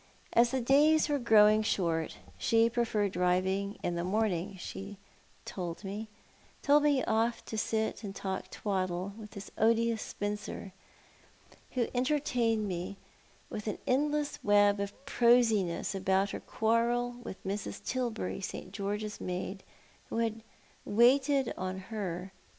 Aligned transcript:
As 0.33 0.49
the 0.49 0.59
days 0.61 1.09
were 1.09 1.19
growing 1.19 1.61
short 1.61 2.17
she 2.35 2.71
preferred 2.71 3.11
driving 3.11 3.77
in 3.83 3.93
the 3.93 4.03
morning, 4.03 4.57
so 4.59 4.95
behold 5.45 5.83
me, 5.83 6.07
told 6.63 6.87
off 7.05 7.45
to 7.45 7.55
sit 7.55 8.03
and 8.03 8.15
talk 8.15 8.49
twaddle 8.49 9.13
with 9.15 9.29
this 9.29 9.51
odious 9.59 10.01
spinster, 10.01 10.73
who 11.73 11.87
entertained 11.93 12.67
me 12.67 12.97
with 13.51 13.67
an 13.67 13.77
endless 13.85 14.43
web 14.43 14.79
of 14.79 14.91
prosiness 15.05 15.93
about 15.93 16.31
her 16.31 16.39
quarrel 16.39 17.11
with 17.21 17.43
Mrs. 17.43 17.85
Tilbury 17.85 18.41
St. 18.41 18.71
George's 18.71 19.21
maid, 19.21 19.61
who 20.09 20.17
had 20.17 20.41
waited 20.83 21.53
on 21.59 21.77
her. 21.77 22.31